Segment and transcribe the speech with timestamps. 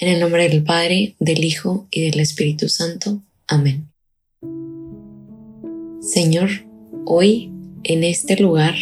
[0.00, 3.22] En el nombre del Padre, del Hijo y del Espíritu Santo.
[3.46, 3.90] Amén.
[6.00, 6.48] Señor,
[7.04, 7.52] hoy,
[7.84, 8.76] en este lugar,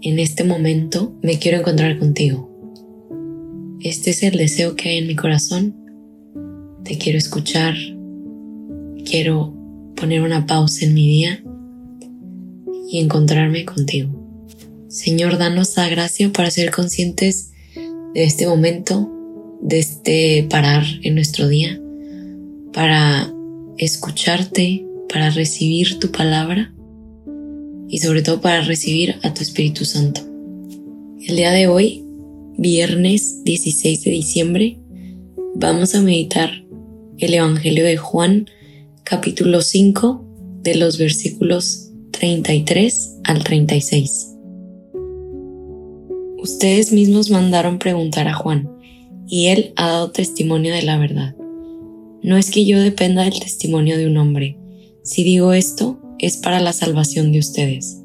[0.00, 2.48] en este momento, me quiero encontrar contigo.
[3.80, 5.74] Este es el deseo que hay en mi corazón.
[6.84, 7.74] Te quiero escuchar.
[9.04, 9.52] Quiero
[9.96, 11.42] poner una pausa en mi día
[12.88, 14.08] y encontrarme contigo.
[14.86, 17.50] Señor, danos la gracia para ser conscientes
[18.14, 19.10] de este momento
[19.64, 21.80] de este parar en nuestro día
[22.72, 23.32] para
[23.78, 26.72] escucharte, para recibir tu palabra
[27.88, 30.20] y sobre todo para recibir a tu Espíritu Santo.
[31.26, 32.04] El día de hoy,
[32.58, 34.78] viernes 16 de diciembre,
[35.54, 36.50] vamos a meditar
[37.18, 38.46] el Evangelio de Juan
[39.02, 40.24] capítulo 5
[40.62, 44.30] de los versículos 33 al 36.
[46.38, 48.73] Ustedes mismos mandaron preguntar a Juan,
[49.26, 51.34] y él ha dado testimonio de la verdad.
[52.22, 54.58] No es que yo dependa del testimonio de un hombre.
[55.02, 58.00] Si digo esto, es para la salvación de ustedes.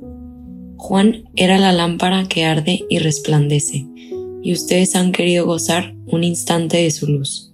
[0.77, 3.85] Juan era la lámpara que arde y resplandece,
[4.41, 7.53] y ustedes han querido gozar un instante de su luz.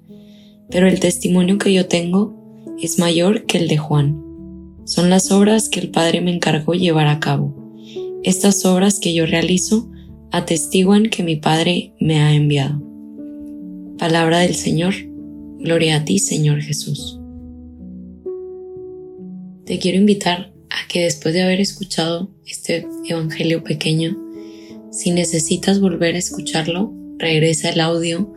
[0.69, 2.35] Pero el testimonio que yo tengo
[2.81, 4.21] es mayor que el de Juan.
[4.85, 7.55] Son las obras que el Padre me encargó llevar a cabo.
[8.23, 9.89] Estas obras que yo realizo
[10.31, 12.81] atestiguan que mi Padre me ha enviado.
[13.97, 14.93] Palabra del Señor.
[15.59, 17.17] Gloria a ti, Señor Jesús.
[19.65, 24.17] Te quiero invitar a que después de haber escuchado este Evangelio pequeño,
[24.91, 28.33] si necesitas volver a escucharlo, regresa el audio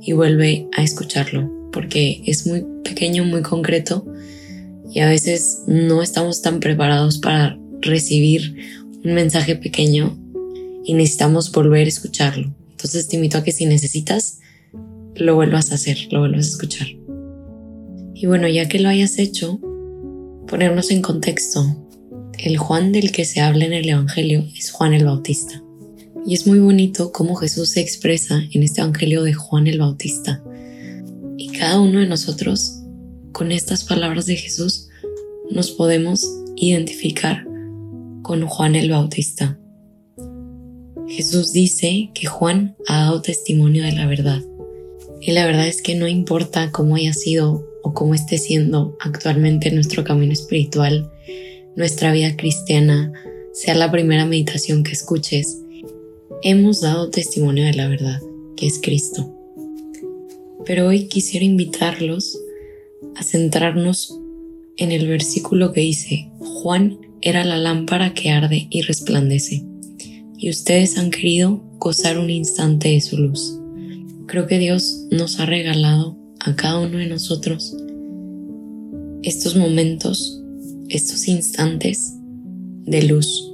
[0.00, 4.06] y vuelve a escucharlo, porque es muy pequeño, muy concreto
[4.92, 8.54] y a veces no estamos tan preparados para recibir
[9.04, 10.16] un mensaje pequeño
[10.84, 12.54] y necesitamos volver a escucharlo.
[12.70, 14.39] Entonces te invito a que si necesitas,
[15.20, 16.88] lo vuelvas a hacer, lo vuelvas a escuchar.
[18.14, 19.60] Y bueno, ya que lo hayas hecho,
[20.46, 21.64] ponernos en contexto.
[22.38, 25.62] El Juan del que se habla en el Evangelio es Juan el Bautista.
[26.26, 30.42] Y es muy bonito cómo Jesús se expresa en este Evangelio de Juan el Bautista.
[31.36, 32.82] Y cada uno de nosotros,
[33.32, 34.88] con estas palabras de Jesús,
[35.50, 36.26] nos podemos
[36.56, 37.46] identificar
[38.22, 39.58] con Juan el Bautista.
[41.08, 44.42] Jesús dice que Juan ha dado testimonio de la verdad.
[45.20, 49.70] Y la verdad es que no importa cómo haya sido o cómo esté siendo actualmente
[49.70, 51.10] nuestro camino espiritual,
[51.76, 53.12] nuestra vida cristiana,
[53.52, 55.58] sea la primera meditación que escuches,
[56.42, 58.20] hemos dado testimonio de la verdad,
[58.56, 59.34] que es Cristo.
[60.64, 62.38] Pero hoy quisiera invitarlos
[63.16, 64.18] a centrarnos
[64.76, 69.64] en el versículo que dice, Juan era la lámpara que arde y resplandece,
[70.38, 73.59] y ustedes han querido gozar un instante de su luz.
[74.30, 77.76] Creo que Dios nos ha regalado a cada uno de nosotros
[79.24, 80.40] estos momentos,
[80.88, 82.14] estos instantes
[82.84, 83.52] de luz,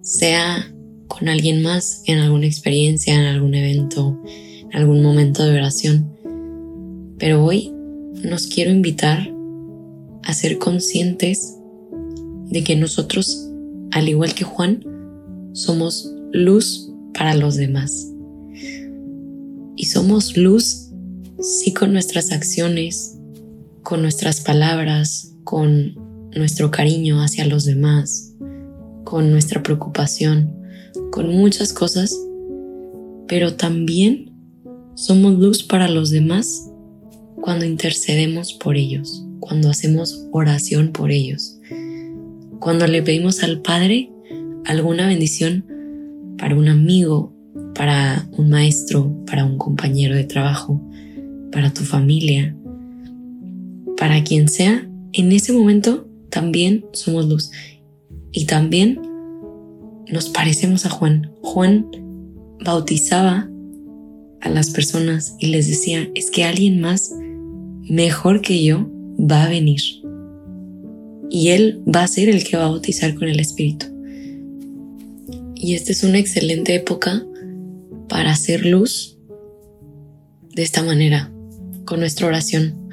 [0.00, 0.66] sea
[1.08, 4.18] con alguien más en alguna experiencia, en algún evento,
[4.70, 6.10] en algún momento de oración.
[7.18, 7.70] Pero hoy
[8.24, 9.30] nos quiero invitar
[10.22, 11.54] a ser conscientes
[12.46, 13.46] de que nosotros,
[13.90, 14.82] al igual que Juan,
[15.52, 18.14] somos luz para los demás
[19.78, 20.90] y somos luz,
[21.40, 23.16] sí con nuestras acciones,
[23.84, 25.94] con nuestras palabras, con
[26.34, 28.34] nuestro cariño hacia los demás,
[29.04, 30.52] con nuestra preocupación,
[31.12, 32.12] con muchas cosas,
[33.28, 34.32] pero también
[34.96, 36.68] somos luz para los demás
[37.40, 41.60] cuando intercedemos por ellos, cuando hacemos oración por ellos,
[42.58, 44.10] cuando le pedimos al Padre
[44.64, 45.64] alguna bendición
[46.36, 47.37] para un amigo,
[47.78, 50.82] para un maestro, para un compañero de trabajo,
[51.52, 52.56] para tu familia,
[53.96, 57.52] para quien sea, en ese momento también somos luz.
[58.32, 59.00] Y también
[60.10, 61.30] nos parecemos a Juan.
[61.40, 61.86] Juan
[62.64, 63.48] bautizaba
[64.40, 67.14] a las personas y les decía, es que alguien más
[67.88, 69.80] mejor que yo va a venir.
[71.30, 73.86] Y él va a ser el que va a bautizar con el Espíritu.
[75.54, 77.24] Y esta es una excelente época
[78.08, 79.18] para hacer luz
[80.54, 81.32] de esta manera
[81.84, 82.90] con nuestra oración.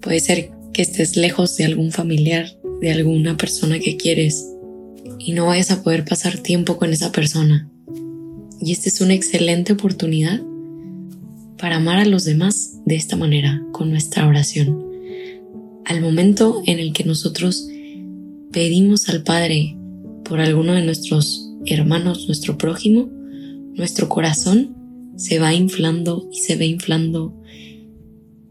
[0.00, 2.46] Puede ser que estés lejos de algún familiar,
[2.80, 4.46] de alguna persona que quieres
[5.18, 7.68] y no vayas a poder pasar tiempo con esa persona.
[8.60, 10.40] Y esta es una excelente oportunidad
[11.58, 14.84] para amar a los demás de esta manera, con nuestra oración.
[15.84, 17.68] Al momento en el que nosotros
[18.52, 19.76] pedimos al Padre
[20.24, 23.08] por alguno de nuestros hermanos, nuestro prójimo,
[23.78, 24.76] nuestro corazón
[25.16, 27.34] se va inflando y se ve inflando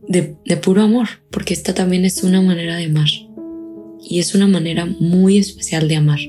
[0.07, 3.09] de, de, puro amor, porque esta también es una manera de amar
[4.01, 6.19] y es una manera muy especial de amar.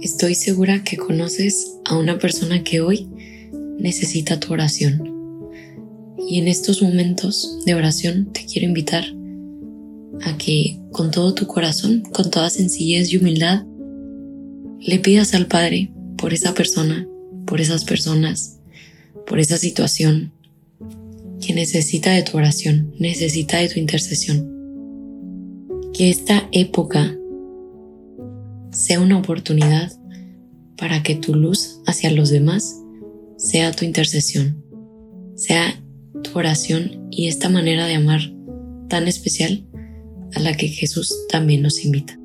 [0.00, 3.08] Estoy segura que conoces a una persona que hoy
[3.78, 5.08] necesita tu oración.
[6.28, 9.04] Y en estos momentos de oración te quiero invitar
[10.24, 13.64] a que con todo tu corazón, con toda sencillez y humildad,
[14.80, 17.08] le pidas al Padre por esa persona,
[17.52, 18.60] por esas personas,
[19.26, 20.32] por esa situación
[21.38, 24.50] que necesita de tu oración, necesita de tu intercesión.
[25.92, 27.14] Que esta época
[28.70, 29.92] sea una oportunidad
[30.78, 32.80] para que tu luz hacia los demás
[33.36, 34.64] sea tu intercesión,
[35.36, 35.78] sea
[36.22, 38.22] tu oración y esta manera de amar
[38.88, 39.66] tan especial
[40.34, 42.18] a la que Jesús también nos invita.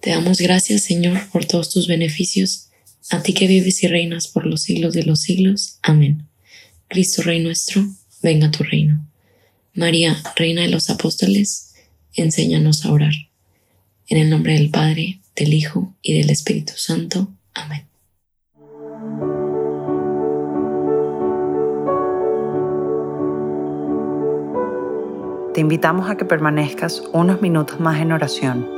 [0.00, 2.70] Te damos gracias, Señor, por todos tus beneficios,
[3.10, 5.78] a ti que vives y reinas por los siglos de los siglos.
[5.82, 6.28] Amén.
[6.88, 7.84] Cristo Rey nuestro,
[8.22, 9.04] venga tu reino.
[9.74, 11.74] María, Reina de los Apóstoles,
[12.14, 13.12] enséñanos a orar.
[14.06, 17.34] En el nombre del Padre, del Hijo y del Espíritu Santo.
[17.54, 17.84] Amén.
[25.54, 28.77] Te invitamos a que permanezcas unos minutos más en oración